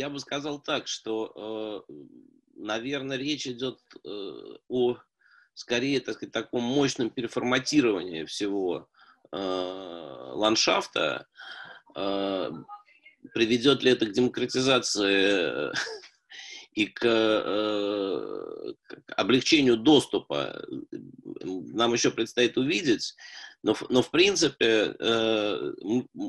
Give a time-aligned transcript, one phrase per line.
[0.00, 1.92] я бы сказал так, что, э,
[2.54, 4.96] наверное, речь идет э, о,
[5.52, 8.88] скорее, так сказать, таком мощном переформатировании всего
[9.30, 11.26] э, ландшафта.
[13.34, 15.70] Приведет ли это к демократизации
[16.72, 18.74] и к, к
[19.16, 20.64] облегчению доступа?
[21.42, 23.14] Нам еще предстоит увидеть.
[23.62, 24.94] Но, но в принципе,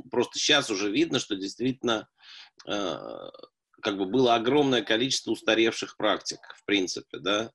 [0.09, 2.09] просто сейчас уже видно, что действительно
[2.67, 3.29] Э,
[3.81, 7.51] как бы было огромное количество устаревших практик, в принципе, да,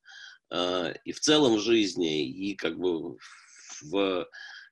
[0.50, 3.16] э, и в целом в жизни, и как бы
[3.82, 4.28] в,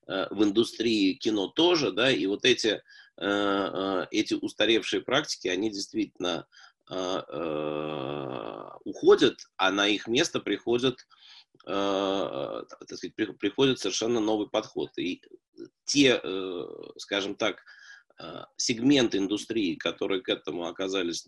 [0.07, 2.83] э, в индустрии кино тоже, да, и вот эти,
[3.17, 6.49] эти устаревшие практики, они действительно
[8.85, 10.99] уходят, а на их место приходят,
[11.65, 14.91] так сказать, приходит совершенно новый подход.
[14.99, 15.23] И
[15.85, 16.21] те,
[16.99, 17.84] скажем так, а,
[18.57, 21.27] сегменты индустрии, которые к этому оказались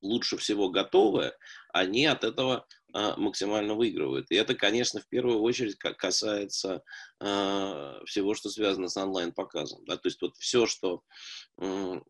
[0.00, 1.32] лучше всего готовы,
[1.72, 4.30] они от этого а, максимально выигрывают.
[4.30, 6.82] И это, конечно, в первую очередь касается
[7.20, 9.84] а, всего, что связано с онлайн-показом.
[9.86, 11.02] То есть вот все, что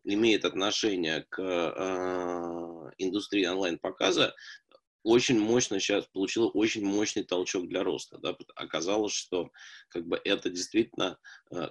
[0.03, 4.33] имеет отношение к индустрии онлайн-показа,
[5.03, 8.17] очень мощно сейчас получила очень мощный толчок для роста.
[8.19, 8.35] Да?
[8.55, 9.51] Оказалось, что
[9.89, 11.19] как бы это действительно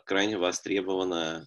[0.05, 1.47] крайне востребованная а,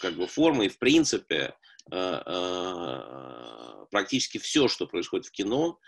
[0.00, 1.54] как бы формы, и в принципе
[1.90, 5.78] а, а, практически все, что происходит в кино,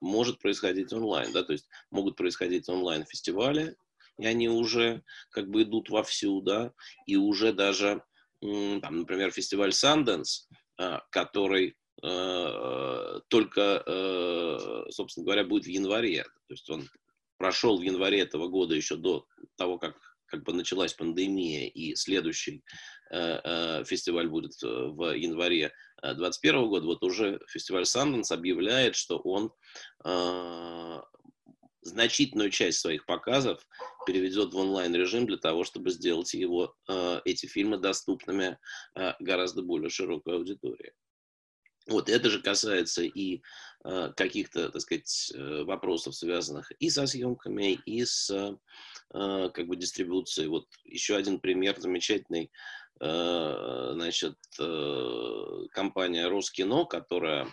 [0.00, 3.76] может происходить онлайн, да, то есть могут происходить онлайн-фестивали,
[4.18, 6.72] и они уже как бы идут вовсю, да,
[7.06, 8.02] и уже даже,
[8.40, 10.46] там, например, фестиваль Sundance,
[11.10, 11.76] который
[13.28, 16.88] только, собственно говоря, будет в январе, то есть он
[17.38, 19.26] прошел в январе этого года еще до
[19.56, 22.62] того, как как бы началась пандемия, и следующий
[23.10, 25.72] э, э, фестиваль будет э, в январе
[26.02, 29.52] 2021 года, вот уже фестиваль Sundance объявляет, что он
[31.80, 33.66] значительную часть своих показов
[34.06, 36.74] переведет в онлайн-режим для того, чтобы сделать его,
[37.24, 38.58] эти фильмы доступными
[39.20, 40.92] гораздо более широкой аудитории.
[41.88, 43.42] Вот это же касается и
[43.84, 45.32] э, каких-то, так сказать,
[45.64, 48.56] вопросов, связанных и со съемками, и с э,
[49.54, 50.48] как бы дистрибуцией.
[50.48, 52.50] Вот еще один пример замечательный,
[53.00, 57.52] э, значит, э, компания Роскино, которая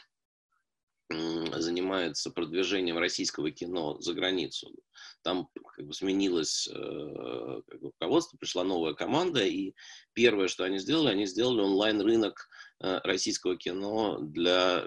[1.10, 4.74] занимается продвижением российского кино за границу.
[5.22, 9.74] Там как бы сменилось э, как бы, руководство, пришла новая команда, и
[10.14, 12.73] первое, что они сделали, они сделали онлайн-рынок э,
[13.04, 14.84] российского кино для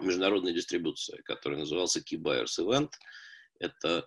[0.00, 2.90] международной дистрибуции, который назывался Key Buyers Event.
[3.58, 4.06] Это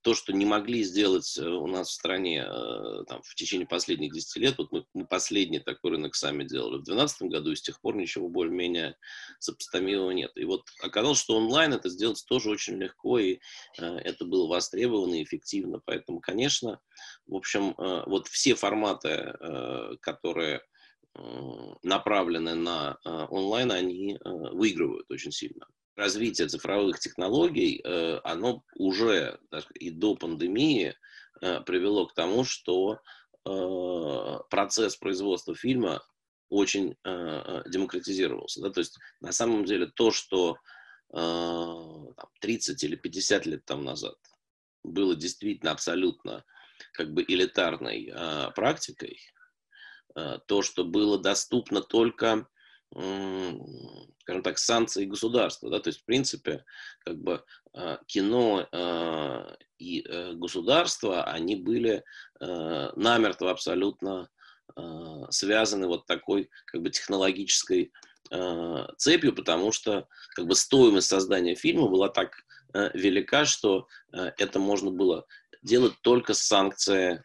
[0.00, 4.12] то, что не могли сделать э, у нас в стране э, там, в течение последних
[4.12, 7.62] 10 лет, вот мы, мы последний такой рынок сами делали в 2012 году, и с
[7.62, 8.96] тех пор ничего более-менее
[9.38, 10.32] сопоставимого нет.
[10.36, 13.38] И вот оказалось, что онлайн это сделать тоже очень легко, и
[13.78, 15.80] э, это было востребовано и эффективно.
[15.84, 16.80] Поэтому, конечно,
[17.26, 20.62] в общем, э, вот все форматы, э, которые
[21.82, 29.38] направлены на онлайн, они выигрывают очень сильно развитие цифровых технологий, э, оно уже
[29.74, 30.94] и до пандемии
[31.40, 32.98] э, привело к тому, что
[33.44, 36.02] э, процесс производства фильма
[36.48, 38.60] очень демократизировался.
[38.60, 38.68] Да?
[38.68, 40.58] То есть на самом деле то, что
[41.10, 44.16] 30 или 50 лет там назад
[44.84, 46.44] было действительно абсолютно
[46.92, 48.12] как бы элитарной
[48.54, 49.18] практикой,
[50.46, 52.46] то, что было доступно только
[54.22, 55.70] скажем так, санкции государства.
[55.70, 55.80] Да?
[55.80, 56.64] То есть, в принципе,
[57.00, 62.04] как бы а, кино а, и э, государство, они были
[62.40, 64.28] э, намертво абсолютно
[65.28, 67.92] связаны вот такой как бы технологической
[68.96, 72.32] цепью, потому что как бы стоимость создания фильма была так
[72.72, 75.26] э, велика, что это можно было
[75.60, 77.20] делать только с санкцией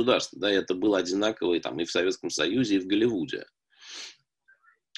[0.00, 0.34] государств.
[0.36, 3.46] Да, это было одинаково и, там, и в Советском Союзе, и в Голливуде.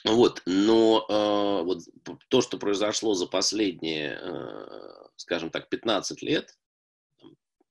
[0.05, 1.83] Вот, но э, вот
[2.29, 6.59] то, что произошло за последние, э, скажем так, 15 лет,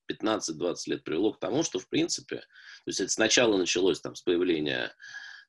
[0.09, 4.21] 15-20 лет привело к тому, что, в принципе, то есть это сначала началось там с
[4.21, 4.95] появления,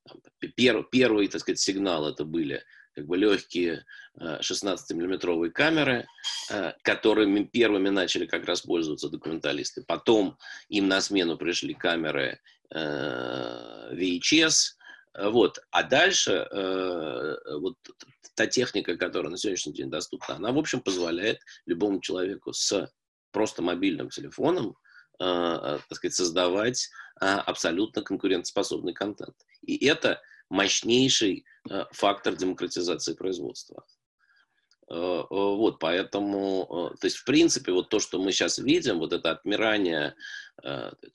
[0.08, 0.20] там,
[0.56, 3.84] пер, первый, так сказать, сигнал это были как бы легкие
[4.18, 6.06] 16-миллиметровые э, камеры,
[6.50, 9.82] э, которыми первыми начали как раз пользоваться документалисты.
[9.82, 12.40] Потом им на смену пришли камеры
[12.70, 14.74] э, VHS,
[15.24, 15.58] вот.
[15.70, 16.48] А дальше
[17.60, 17.76] вот
[18.34, 22.90] та техника, которая на сегодняшний день доступна, она, в общем, позволяет любому человеку с
[23.30, 24.74] просто мобильным телефоном
[25.18, 26.88] так сказать, создавать
[27.20, 29.36] абсолютно конкурентоспособный контент.
[29.60, 30.20] И это
[30.52, 33.86] мощнейший э, фактор демократизации производства.
[34.90, 39.14] Э, э, вот, поэтому, то есть, в принципе, вот то, что мы сейчас видим, вот
[39.14, 40.14] это отмирание,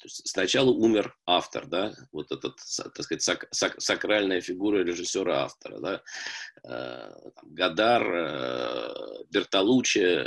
[0.07, 6.01] сначала умер автор, да, вот этот, так сказать, сак, сак, сакральная фигура режиссера-автора, да,
[7.44, 8.04] Гадар,
[9.30, 10.25] Бертолуччи,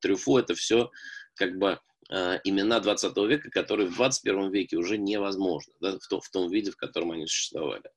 [0.00, 0.90] Трюфо, это все
[1.34, 1.78] как бы
[2.10, 6.70] имена 20 века, которые в 21 веке уже невозможно, да, в, том, в том виде,
[6.70, 7.90] в котором они существовали.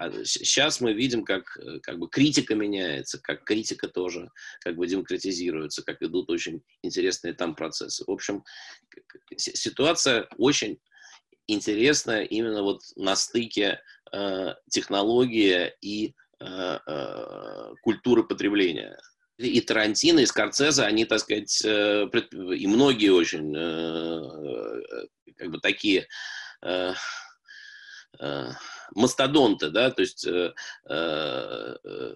[0.00, 4.30] А сейчас мы видим, как, э, как бы критика меняется, как критика тоже
[4.60, 8.04] как бы демократизируется, как идут очень интересные там процессы.
[8.06, 8.44] В общем,
[9.36, 10.80] ситуация очень
[11.46, 13.82] интересная именно вот на стыке
[14.12, 18.98] э, технологии и э, э, культуры потребления.
[19.40, 22.08] И Тарантино, и Скорцезе, они, так сказать, э,
[22.54, 24.82] и многие очень э,
[25.36, 26.06] как бы такие
[28.18, 28.50] Э,
[28.94, 30.52] мастодонты, да, то есть э,
[30.88, 32.14] э,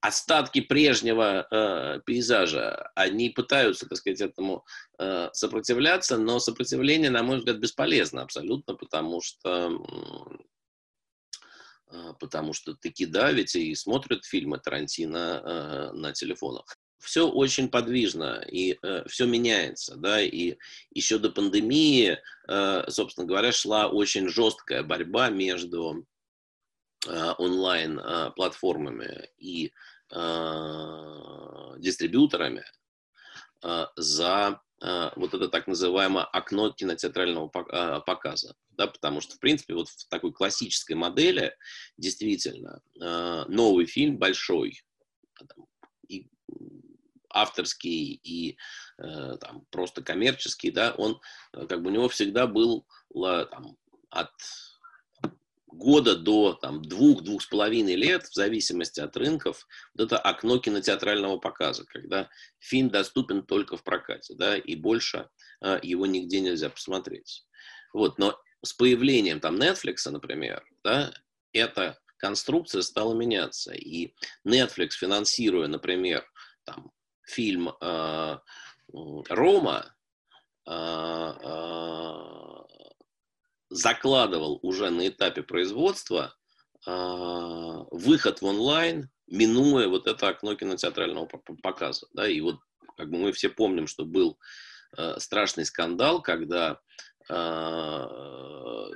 [0.00, 4.64] остатки прежнего э, пейзажа, они пытаются, так сказать, этому
[4.98, 10.36] э, сопротивляться, но сопротивление, на мой взгляд, бесполезно абсолютно, потому что э,
[12.18, 16.76] потому что таки да, ведь и смотрят фильмы Тарантино э, на телефонах.
[16.98, 20.56] Все очень подвижно и э, все меняется, да, и
[20.90, 26.06] еще до пандемии, э, собственно говоря, шла очень жесткая борьба между
[27.08, 29.72] э, онлайн-платформами и
[30.12, 32.64] э, дистрибьюторами
[33.64, 39.74] э, за вот это так называемое окно кинотеатрального э, показа, да, потому что, в принципе,
[39.74, 41.54] вот в такой классической модели
[41.98, 44.80] действительно э, новый фильм большой,
[46.08, 46.26] и
[47.28, 48.56] авторский и
[48.98, 51.20] э, там, просто коммерческий, да, он
[51.52, 53.76] э, как бы у него всегда был там,
[54.10, 54.32] от
[55.72, 61.38] года до там, двух-двух с половиной лет, в зависимости от рынков, вот это окно кинотеатрального
[61.38, 62.28] показа, когда
[62.58, 65.28] фильм доступен только в прокате, да, и больше
[65.62, 67.46] э, его нигде нельзя посмотреть.
[67.92, 71.12] Вот, но с появлением там Netflix, например, да,
[71.52, 74.14] эта конструкция стала меняться, и
[74.46, 76.24] Netflix, финансируя, например,
[76.64, 76.92] там,
[77.26, 78.38] фильм э,
[78.92, 79.94] Рома
[80.66, 80.72] э,
[81.42, 82.59] э,
[83.70, 86.34] закладывал уже на этапе производства
[86.86, 91.26] выход в онлайн, минуя вот это окно кинотеатрального
[91.62, 92.06] показа.
[92.14, 92.58] Да, и вот
[92.96, 94.38] как бы мы все помним, что был
[95.18, 96.80] страшный скандал, когда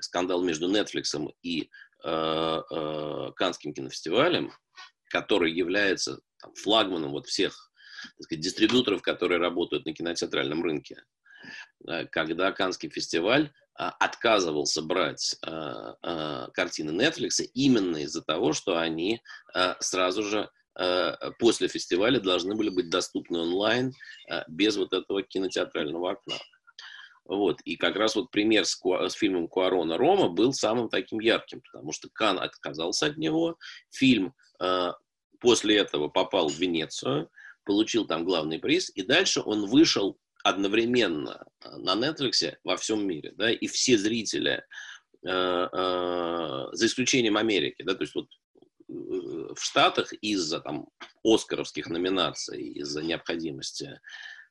[0.01, 1.71] скандал между Netflix и
[2.03, 4.53] Канским кинофестивалем,
[5.11, 7.71] который является там, флагманом вот всех
[8.17, 11.03] так сказать, дистрибьюторов, которые работают на кинотеатральном рынке.
[11.89, 19.21] Э, когда Канский фестиваль отказывался брать а, а, картины Netflix именно из-за того, что они
[19.81, 20.49] сразу же
[21.39, 23.93] после фестиваля должны были быть доступны онлайн
[24.49, 26.35] без вот этого кинотеатрального окна.
[27.25, 27.61] Вот.
[27.63, 31.93] И как раз вот пример с, с фильмом Куарона Рома был самым таким ярким, потому
[31.93, 33.57] что Кан отказался от него.
[33.91, 34.93] Фильм э,
[35.41, 37.31] после этого попал в Венецию,
[37.65, 41.47] получил там главный приз, и дальше он вышел одновременно
[41.79, 44.65] на Netflix во всем мире, да, и все зрители,
[45.25, 48.29] э, э, за исключением Америки, да, то есть вот
[48.89, 48.93] э,
[49.55, 50.89] в Штатах из-за там
[51.23, 54.01] оскаровских номинаций, из-за необходимости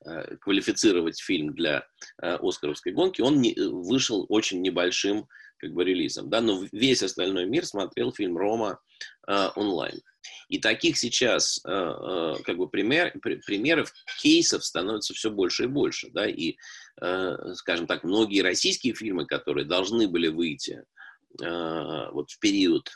[0.05, 1.85] э, квалифицировать фильм для
[2.21, 5.27] э, оскаровской гонки, он не, вышел очень небольшим
[5.57, 8.79] как бы релизом, да, но весь остальной мир смотрел фильм Рома
[9.27, 10.01] э, онлайн.
[10.49, 16.09] И таких сейчас э, э, как бы пример, примеров, кейсов становится все больше и больше.
[16.11, 16.27] Да?
[16.27, 16.55] И, э,
[17.55, 20.83] скажем так, многие российские фильмы, которые должны были выйти
[21.39, 22.91] вот в период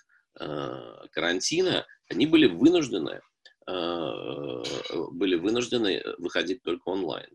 [1.12, 3.22] карантина, они были вынуждены,
[3.66, 7.28] были вынуждены выходить только онлайн.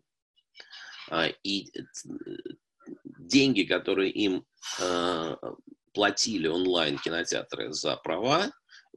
[1.10, 1.66] А, и
[3.04, 4.46] деньги, которые им
[5.92, 8.52] платили онлайн кинотеатры за права,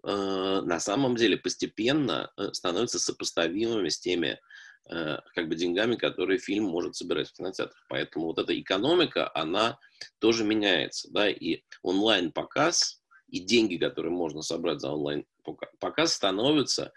[0.07, 4.37] Э, на самом деле постепенно э, становятся сопоставимыми с теми э,
[4.87, 7.85] как бы деньгами, которые фильм может собирать в кинотеатрах.
[7.89, 9.79] Поэтому вот эта экономика, она
[10.19, 16.93] тоже меняется, да, и онлайн-показ, и деньги, которые можно собрать за онлайн-показ, становятся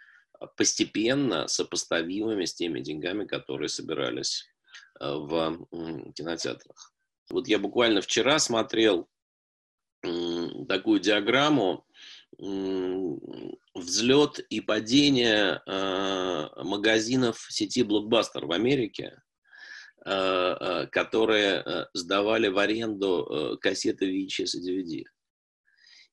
[0.57, 4.47] постепенно сопоставимыми с теми деньгами, которые собирались
[5.01, 5.67] в
[6.15, 6.93] кинотеатрах.
[7.31, 9.09] Вот я буквально вчера смотрел
[10.69, 11.87] такую диаграмму,
[13.75, 19.21] взлет и падение э, магазинов сети Blockbuster в Америке,
[20.05, 25.05] э, э, которые сдавали в аренду кассеты VHS и DVD.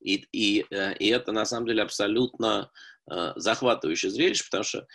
[0.05, 0.65] И, и,
[0.99, 2.71] и это на самом деле абсолютно
[3.35, 4.87] захватывающее зрелище, потому что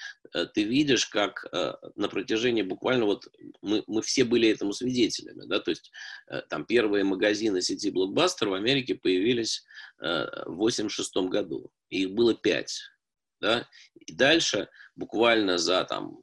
[0.54, 1.46] ты видишь, как
[1.94, 3.28] на протяжении буквально вот
[3.62, 5.92] мы, мы все были этому свидетелями, да, то есть
[6.48, 9.64] там первые магазины сети Blockbuster в Америке появились
[10.00, 12.80] в 86 году, их было пять,
[13.40, 16.20] да, и дальше буквально за там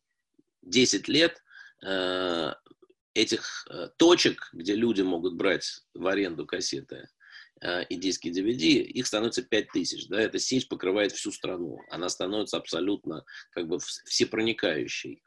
[0.67, 1.41] 10 лет
[1.84, 2.53] э,
[3.13, 7.08] этих э, точек, где люди могут брать в аренду кассеты э,
[7.89, 10.07] и диски DVD, их становится 5000.
[10.09, 10.21] Да?
[10.21, 11.79] Эта сеть покрывает всю страну.
[11.89, 15.23] Она становится абсолютно как бы всепроникающей.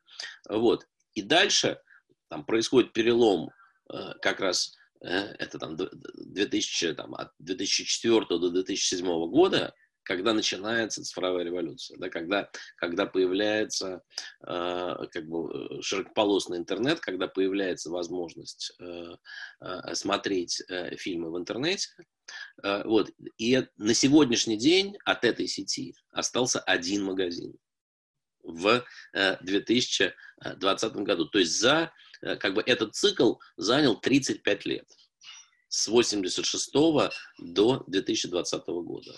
[0.49, 0.87] Вот.
[1.15, 1.81] И дальше
[2.29, 3.51] там происходит перелом
[3.93, 11.05] э, как раз э, это там 2000, там, от 2004 до 2007 года, когда начинается
[11.05, 14.03] цифровая революция, да, когда, когда появляется
[14.47, 19.17] э, как бы э, широкополосный интернет, когда появляется возможность э,
[19.61, 21.89] э, смотреть э, фильмы в интернете.
[22.63, 23.11] Э, вот.
[23.39, 27.55] И на сегодняшний день от этой сети остался один магазин
[28.43, 31.27] в э, 2020 году.
[31.27, 31.93] То есть за
[32.23, 34.87] э, как бы этот цикл занял 35 лет
[35.69, 36.73] с 86
[37.39, 39.15] до 2020 года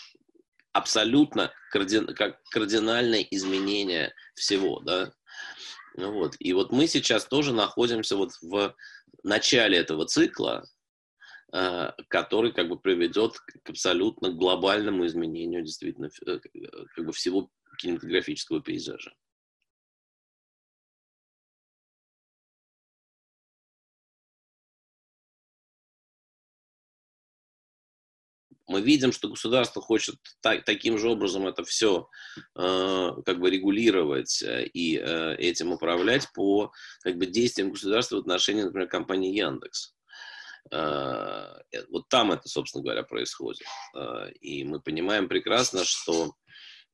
[0.72, 5.12] абсолютно кардин, как кардинальное изменение всего, да.
[5.96, 6.36] Ну вот.
[6.38, 8.74] И вот мы сейчас тоже находимся вот в
[9.22, 10.64] начале этого цикла,
[11.52, 16.38] э, который как бы приведет к абсолютно глобальному изменению действительно э,
[16.94, 19.12] как бы всего кинематографического пейзажа.
[28.72, 32.08] Мы видим, что государство хочет так, таким же образом это все
[32.56, 38.20] э, как бы регулировать э, и э, этим управлять по как бы действиям государства в
[38.20, 39.94] отношении, например, компании Яндекс.
[40.70, 43.66] Э, э вот там это, собственно говоря, происходит.
[43.94, 46.34] Э, и мы понимаем прекрасно, что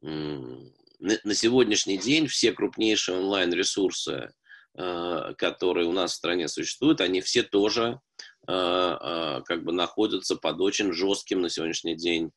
[0.02, 4.32] э, на, сегодняшний день все крупнейшие онлайн-ресурсы,
[4.76, 8.00] э, которые у нас в стране существуют, они все тоже
[8.48, 12.30] как бы находятся под очень жестким на сегодняшний день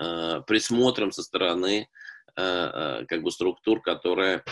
[0.00, 1.88] э, присмотром со стороны
[2.34, 4.42] как бы структур, которые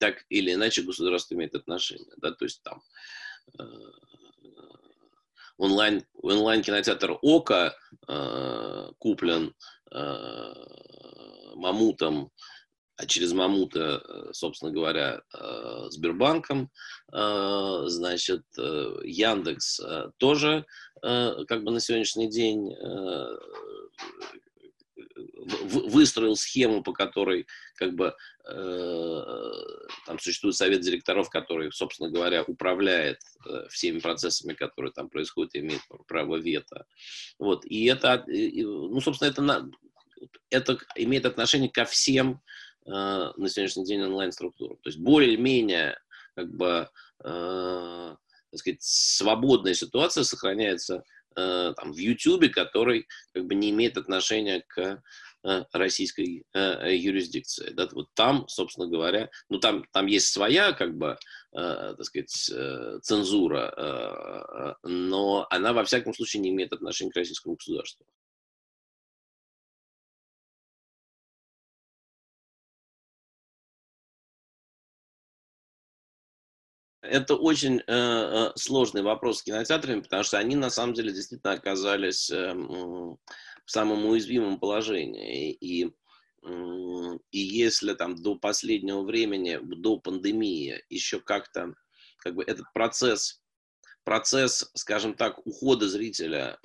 [0.00, 2.12] так или иначе государство имеет отношение.
[2.16, 2.32] Да?
[2.32, 2.82] То есть там
[5.58, 7.76] онлайн, онлайн кинотеатр Ока
[8.98, 9.54] куплен
[11.54, 12.32] Мамутом
[12.98, 16.68] а через Мамута, э, собственно говоря, э, Сбербанком,
[17.12, 19.80] э, значит, Яндекс
[20.18, 20.66] тоже
[21.00, 22.74] как бы на сегодняшний день
[25.62, 33.20] выстроил схему, по которой как бы там существует совет директоров, который, собственно говоря, управляет
[33.70, 36.84] всеми процессами, которые там происходят, и имеет право вето.
[37.38, 37.64] Вот.
[37.64, 39.70] И это, ну, собственно, это,
[40.50, 44.76] это имеет отношение ко всем Э, на сегодняшний день онлайн-структуру.
[44.82, 45.98] То есть более-менее
[46.38, 46.88] как бы,
[47.24, 48.16] э,
[48.50, 51.02] так сказать, свободная ситуация сохраняется
[51.36, 55.02] э, там, в YouTube, который как бы не имеет отношения к
[55.44, 57.70] э, российской э, юрисдикции.
[57.70, 61.18] Да, вот там, собственно говоря, ну там, там есть своя, как бы,
[61.52, 67.16] э, так сказать, э, цензура, э, но она во всяком случае не имеет отношения к
[67.16, 68.06] российскому государству.
[77.08, 81.54] Это очень э, э, сложный вопрос с кинотеатрами, потому что они на самом деле действительно
[81.54, 83.18] оказались э, в
[83.66, 85.52] самом уязвимом положении.
[85.52, 91.74] И, и если там до последнего времени, до пандемии, еще как-то
[92.18, 93.42] как бы этот процесс,
[94.04, 96.58] процесс, скажем так, ухода зрителя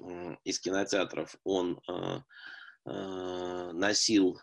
[0.43, 2.19] из кинотеатров, он э,
[2.85, 4.39] э, носил,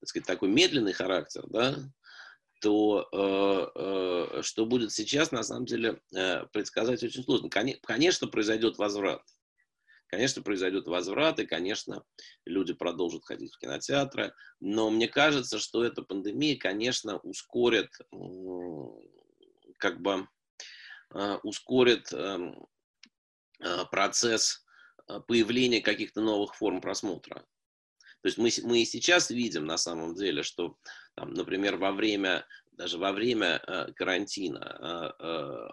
[0.00, 1.76] так сказать, такой медленный характер, да,
[2.60, 7.48] то э, э, что будет сейчас, на самом деле, э, предсказать очень сложно.
[7.50, 9.22] Конечно, произойдет возврат.
[10.08, 12.02] Конечно, произойдет возврат, и, конечно,
[12.46, 14.32] люди продолжат ходить в кинотеатры.
[14.58, 17.90] Но мне кажется, что эта пандемия, конечно, ускорит,
[19.76, 20.26] как бы,
[21.42, 22.66] ускорит эм,
[23.90, 24.64] процесс
[25.26, 27.44] появления каких-то новых форм просмотра.
[28.22, 30.76] То есть мы, мы и сейчас видим на самом деле, что,
[31.14, 35.68] там, например, во время, даже во время э, карантина э, э,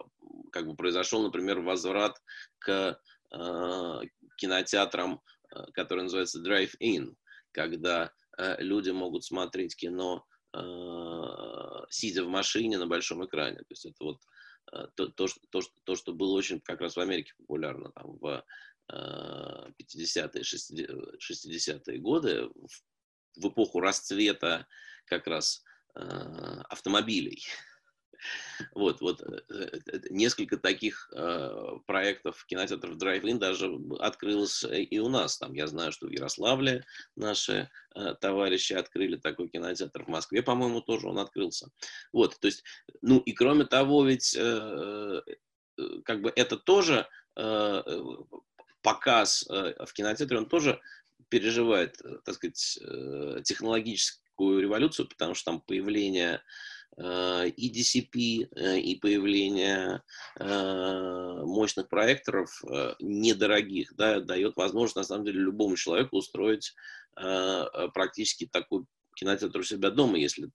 [0.51, 2.21] как бы произошел, например, возврат
[2.59, 2.99] к
[3.31, 4.01] э,
[4.37, 5.21] кинотеатрам,
[5.51, 7.15] э, который называется Drive-In,
[7.51, 10.61] когда э, люди могут смотреть кино, э,
[11.89, 13.57] сидя в машине на большом экране.
[13.57, 14.21] То есть это вот
[14.71, 17.91] э, то, то, что, то, что, то, что было очень как раз в Америке популярно,
[17.91, 18.43] там, в
[18.91, 22.49] 50-е, 60-е годы,
[23.35, 24.67] в эпоху расцвета
[25.05, 25.63] как раз
[25.93, 27.43] автомобилей.
[28.73, 35.37] Вот, вот э, э, несколько таких э, проектов кинотеатров Drive-In даже открылось и у нас.
[35.37, 37.69] Там я знаю, что в Ярославле наши
[38.21, 40.03] товарищи открыли такой кинотеатр.
[40.03, 41.69] В Москве, по-моему, тоже он открылся.
[42.11, 42.63] Вот, то есть,
[43.01, 44.33] ну и кроме того, ведь
[46.05, 47.07] как бы это тоже
[48.85, 50.79] показ в кинотеатре, он тоже
[51.29, 52.79] переживает, так сказать,
[53.43, 56.41] технологическую революцию, потому что там появление
[56.97, 60.01] Э, и DCP, э, и появление
[60.39, 60.45] э,
[61.43, 62.61] мощных проекторов
[62.99, 66.73] недорогих, да, дает возможность, на самом деле, любому человеку устроить
[67.93, 68.83] практически такой
[69.15, 70.49] кинотеатр у себя дома, если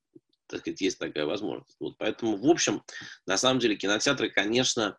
[0.47, 1.75] так сказать, есть такая возможность.
[1.81, 2.83] Вот поэтому, в общем,
[3.25, 4.99] на самом деле кинотеатры, конечно,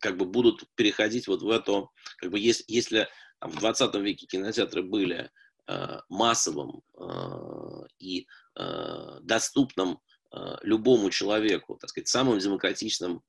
[0.00, 3.08] как бы будут переходить вот в это, как бы если, если
[3.40, 5.30] в 20 веке кинотеатры были
[5.70, 8.26] Э, массовым э, и
[8.58, 10.00] э, доступным
[10.60, 13.22] любому человеку, так сказать, самым демократичным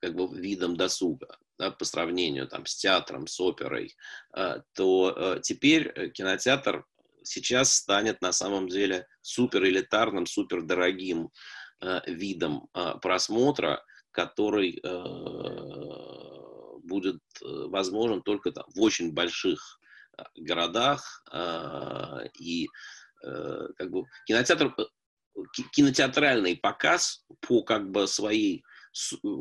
[0.00, 3.94] как бы видом досуга, да, по сравнению там, с театром, с оперой,
[4.72, 6.86] то теперь кинотеатр
[7.24, 11.28] сейчас станет на самом деле супер элитарным, супер дорогим
[12.06, 12.70] видом
[13.02, 13.84] просмотра,
[14.16, 14.80] который
[16.82, 19.78] будет возможен только там, в очень больших
[20.36, 22.68] городах, а, и
[23.24, 24.84] э, как бы кинотеатр, э,
[25.72, 28.64] кинотеатральный показ по как бы своей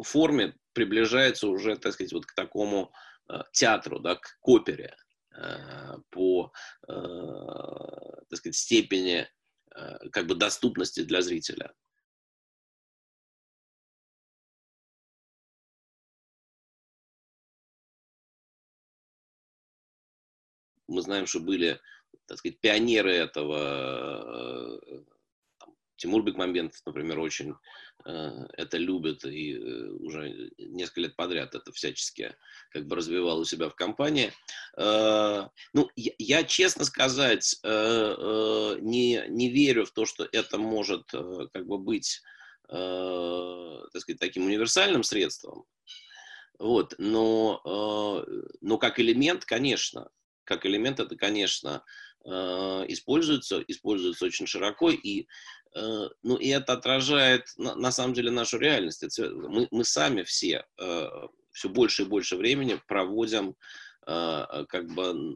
[0.03, 2.91] форме приближается уже, так сказать, вот к такому
[3.29, 4.95] э, театру, да, к опере
[6.11, 6.53] по,
[6.87, 9.27] так сказать, степени
[10.13, 11.73] как бы доступности для зрителя.
[20.87, 21.79] Мы знаем, что были,
[22.27, 24.79] так сказать, пионеры этого.
[24.87, 25.01] Э,
[25.59, 27.55] там, Тимур Бекмамбетов, например, очень
[28.05, 32.35] э, это любит и э, уже несколько лет подряд это всячески
[32.71, 34.31] как бы развивал у себя в компании.
[34.77, 41.77] Ну, я, я, честно сказать, не, не верю в то, что это может как бы
[41.77, 42.21] быть,
[42.67, 45.63] так сказать, таким универсальным средством.
[46.59, 48.25] Вот, но,
[48.61, 50.09] но как элемент, конечно,
[50.45, 51.83] как элемент это, конечно,
[52.23, 52.29] э,
[52.87, 55.27] используется, используется очень широко, и,
[55.75, 59.03] э, ну, и это отражает на, на самом деле нашу реальность.
[59.19, 61.09] Мы, мы сами все э,
[61.51, 63.55] все больше и больше времени проводим
[64.07, 65.35] как бы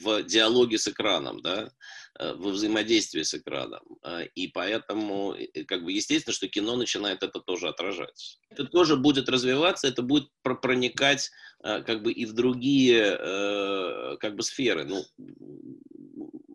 [0.00, 1.70] в диалоге с экраном, да,
[2.18, 3.82] э, во взаимодействии с экраном.
[4.02, 8.38] А, и поэтому, как бы, естественно, что кино начинает это тоже отражать.
[8.50, 11.30] Это тоже будет развиваться, это будет проникать
[11.62, 14.84] как бы и в другие э, как бы сферы.
[14.84, 15.04] Ну,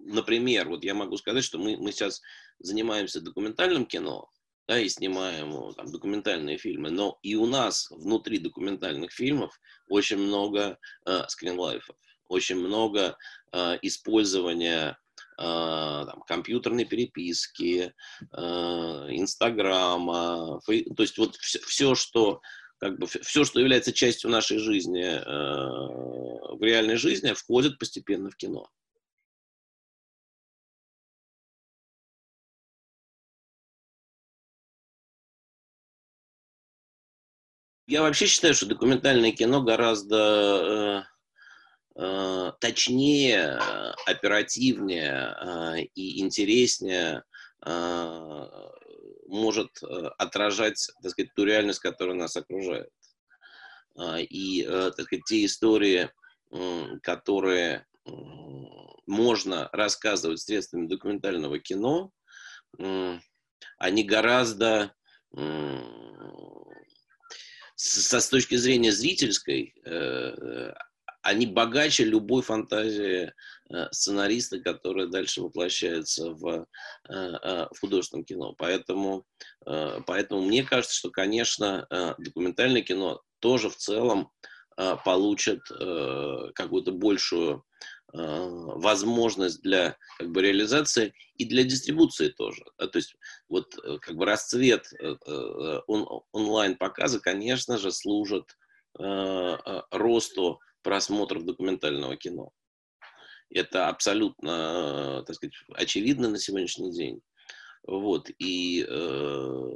[0.06, 2.22] например, вот я могу сказать, что мы, мы сейчас
[2.60, 4.30] занимаемся документальным кино,
[4.68, 10.78] да, и снимаем там, документальные фильмы, но и у нас внутри документальных фильмов очень много
[11.06, 11.96] э, скринлайфов
[12.32, 13.18] очень много
[13.52, 14.98] э, использования
[15.38, 18.42] э, там, компьютерной переписки, э,
[19.10, 20.86] Инстаграма, фей...
[20.96, 22.42] то есть вот все, все, что
[22.80, 28.36] как бы все, что является частью нашей жизни э, в реальной жизни, входит постепенно в
[28.36, 28.68] кино.
[37.88, 41.04] Я вообще считаю, что документальное кино гораздо Э,
[42.60, 43.60] точнее,
[44.08, 47.24] оперативнее э, и интереснее
[47.64, 48.46] э,
[49.28, 49.70] может
[50.18, 52.90] отражать, так сказать, ту реальность, которая нас окружает.
[53.98, 56.10] И, так сказать, те истории,
[57.02, 57.86] которые
[59.06, 62.12] можно рассказывать средствами документального кино,
[62.78, 64.94] они гораздо
[67.76, 69.74] со с точки зрения зрительской,
[71.22, 73.32] они богаче любой фантазии
[73.70, 78.54] э, сценариста, которая дальше воплощается в, э, э, в художественном кино.
[78.58, 79.26] Поэтому,
[80.08, 84.32] поэтому мне кажется, что, конечно, документальное кино тоже в целом
[85.06, 85.62] получит
[86.56, 87.64] какую-то большую
[88.14, 92.64] возможность для как бы, реализации и для дистрибуции тоже.
[92.78, 93.16] То есть
[93.48, 94.88] вот как бы расцвет
[95.88, 98.58] он, онлайн-показа, конечно же, служит
[98.94, 102.52] росту просмотров документального кино.
[103.50, 107.22] Это абсолютно, так сказать, очевидно на сегодняшний день.
[107.84, 109.70] Вот, и, э,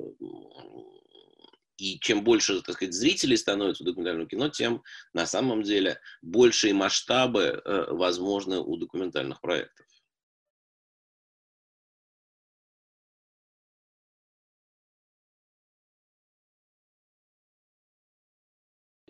[1.78, 6.74] и чем больше, так сказать, зрителей становится у документального кино, тем на самом деле большие
[6.74, 9.85] масштабы э, возможны у документальных проектов.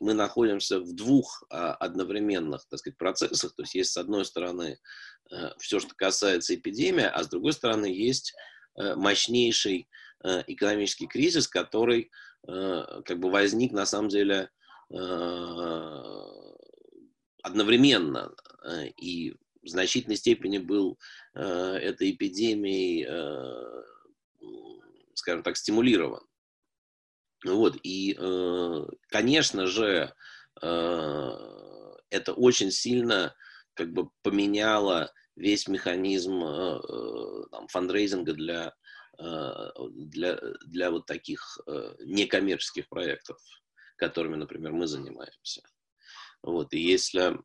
[0.06, 3.56] Мы находимся в двух а, одновременных, так сказать, процессах.
[3.56, 4.78] То есть есть, с одной стороны,
[5.32, 8.36] э, все, что касается эпидемии, а с другой стороны, есть
[8.78, 9.89] э, мощнейший
[10.24, 12.12] э, экономический кризис, который
[12.48, 14.52] как бы возник, на самом деле,
[17.41, 18.32] одновременно
[19.02, 21.00] и в значительной степени был
[21.34, 23.08] этой эпидемией,
[25.15, 26.22] скажем так, стимулирован.
[27.46, 30.14] Вот, и, э, конечно же,
[30.62, 31.32] э,
[32.10, 33.36] это очень сильно
[33.76, 36.80] как бы поменяло весь механизм э,
[37.52, 38.74] там, фандрейзинга для,
[39.18, 41.60] для, для вот таких
[42.00, 43.38] некоммерческих проектов,
[43.96, 45.62] которыми, например, мы занимаемся.
[46.42, 47.38] Вот, и если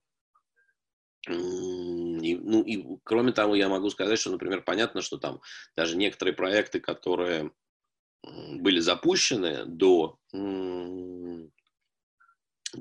[1.28, 5.40] и, ну, и кроме того, я могу сказать, что, например, понятно, что там
[5.76, 7.52] даже некоторые проекты, которые
[8.22, 11.48] были запущены до, до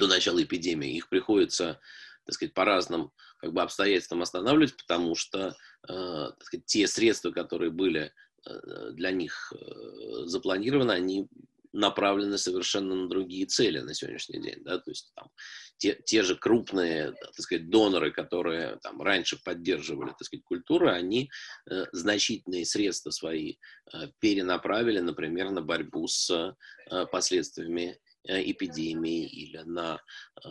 [0.07, 1.79] начала эпидемии, их приходится,
[2.25, 5.55] так сказать, по разным как бы, обстоятельствам останавливать, потому что
[5.87, 5.93] э,
[6.37, 8.11] так сказать, те средства, которые были
[8.45, 11.29] э, для них э, запланированы, они
[11.73, 14.63] направлены совершенно на другие цели на сегодняшний день.
[14.63, 14.79] Да?
[14.79, 15.29] То есть там,
[15.77, 21.29] те, те же крупные так сказать, доноры, которые там, раньше поддерживали так сказать, культуру, они
[21.69, 23.55] э, значительные средства свои
[23.93, 30.01] э, перенаправили, например, на борьбу с э, последствиями э, эпидемии или на
[30.43, 30.49] э,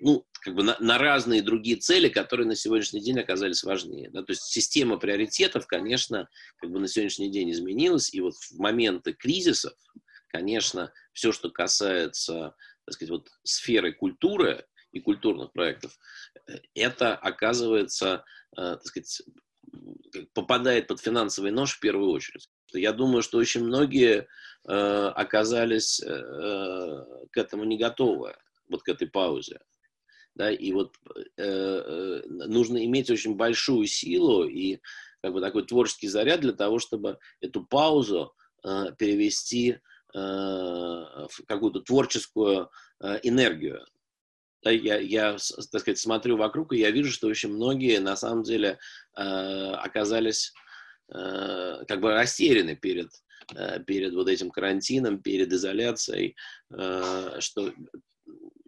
[0.00, 4.10] ну, как бы на, на разные другие цели, которые на сегодняшний день оказались важнее.
[4.10, 4.22] Да?
[4.22, 9.12] То есть система приоритетов, конечно, как бы на сегодняшний день изменилась, и вот в моменты
[9.12, 9.72] кризисов,
[10.28, 15.96] конечно, все, что касается, так сказать, вот сферы культуры и культурных проектов,
[16.48, 18.24] э, это оказывается,
[18.56, 19.22] э, так сказать,
[20.34, 22.50] попадает под финансовый нож в первую очередь.
[22.74, 24.26] Я думаю, что очень многие
[24.66, 24.72] э,
[25.14, 28.34] оказались к этому не готовы,
[28.68, 29.60] вот к этой паузе
[30.34, 30.96] да, и вот
[31.36, 34.78] э, э, нужно иметь очень большую силу и
[35.22, 39.78] как бы такой творческий заряд для того, чтобы эту паузу э, перевести э,
[40.14, 43.84] в какую-то творческую э, энергию.
[44.64, 48.44] Да, я, я, так сказать, смотрю вокруг, и я вижу, что очень многие на самом
[48.44, 48.78] деле
[49.16, 50.52] э, оказались
[51.12, 53.10] э, как бы растеряны перед,
[53.54, 56.36] э, перед вот этим карантином, перед изоляцией,
[56.70, 57.72] э, что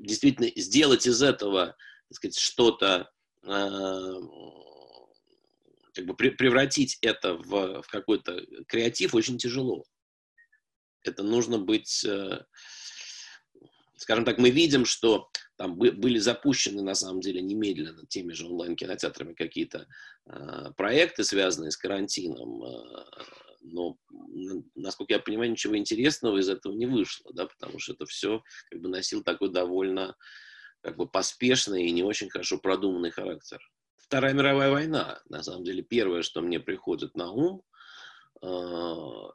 [0.05, 1.77] действительно сделать из этого,
[2.09, 3.11] так сказать, что-то,
[3.43, 4.21] э,
[5.95, 9.85] как бы превратить это в, в какой-то креатив очень тяжело.
[11.03, 12.45] Это нужно быть, э,
[13.97, 19.35] скажем так, мы видим, что там были запущены на самом деле немедленно теми же онлайн-кинотеатрами
[19.35, 19.87] какие-то
[20.27, 22.65] э, проекты, связанные с карантином,
[23.65, 23.97] но,
[24.75, 28.81] насколько я понимаю, ничего интересного из этого не вышло, да, потому что это все как
[28.81, 30.17] бы носил такой довольно
[30.83, 33.59] как бы поспешный и не очень хорошо продуманный характер.
[33.97, 37.63] Вторая мировая война, на самом деле, первое, что мне приходит на ум,
[38.43, 38.47] э,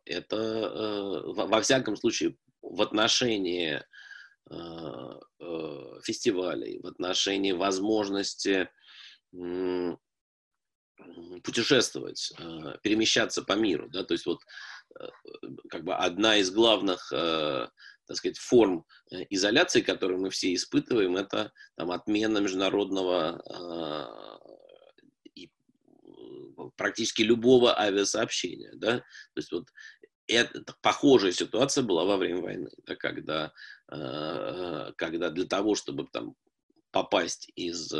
[0.05, 3.81] это, э, во всяком случае, в отношении
[4.51, 5.19] э,
[6.03, 8.69] фестивалей, в отношении возможности
[11.43, 14.41] путешествовать, э, перемещаться по миру, да, то есть вот
[14.99, 15.07] э,
[15.69, 17.67] как бы одна из главных, э,
[18.05, 18.85] так сказать, форм
[19.29, 23.41] изоляции, которую мы все испытываем, это там отмена международного
[25.35, 25.51] и
[26.75, 29.67] практически любого авиасообщения, да, то есть вот
[30.27, 33.51] это, похожая ситуация была во время войны, да, когда,
[33.87, 36.35] когда для того, чтобы там
[36.91, 37.93] попасть из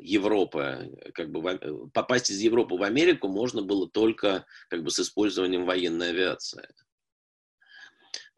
[0.00, 4.98] Европы, как бы в, попасть из Европы в Америку можно было только как бы с
[5.00, 6.66] использованием военной авиации.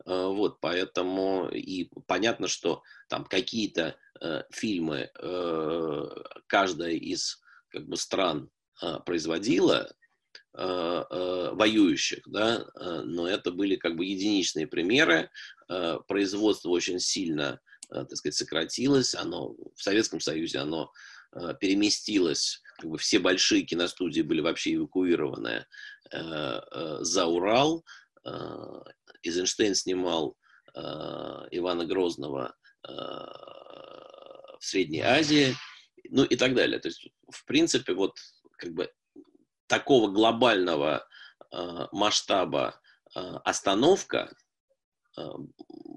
[0.07, 6.07] Э, вот, поэтому и понятно, что там какие-то э, фильмы э,
[6.47, 8.51] каждая из как бы стран
[8.83, 9.93] э, производила
[10.55, 15.31] э, э, воюющих, да, э, но это были как бы единичные примеры.
[15.69, 20.91] Э, производство очень сильно Э, так сказать, сократилось, оно в Советском Союзе оно
[21.33, 25.67] э, переместилось, как бы все большие киностудии были вообще эвакуированы
[26.11, 26.61] э,
[27.01, 27.85] за Урал.
[29.23, 30.37] Эйзенштейн снимал
[30.75, 35.55] Ивана Грозного в Средней Азии,
[36.09, 36.79] ну и так далее.
[36.79, 38.17] То есть, в принципе, вот
[38.57, 38.91] как бы
[39.67, 41.07] такого глобального
[41.93, 42.81] масштаба
[43.13, 44.35] остановка,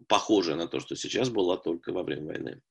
[0.08, 2.62] похожая на то, что сейчас была только во время войны.